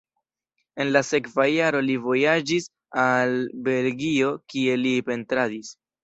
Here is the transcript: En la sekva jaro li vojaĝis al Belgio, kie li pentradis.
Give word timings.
En 0.83 0.91
la 0.93 1.01
sekva 1.07 1.43
jaro 1.55 1.81
li 1.89 1.97
vojaĝis 2.05 2.65
al 3.01 3.35
Belgio, 3.67 4.31
kie 4.55 4.79
li 4.85 4.95
pentradis. 5.11 5.71